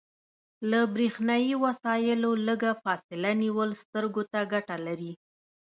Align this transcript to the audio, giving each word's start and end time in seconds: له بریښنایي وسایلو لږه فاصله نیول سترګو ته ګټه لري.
له 0.69 0.79
بریښنایي 0.93 1.55
وسایلو 1.65 2.31
لږه 2.47 2.71
فاصله 2.83 3.31
نیول 3.43 3.69
سترګو 3.83 4.23
ته 4.31 4.39
ګټه 4.53 4.77
لري. 4.87 5.11